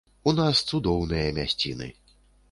[0.29, 1.91] У нас цудоўныя мясціны.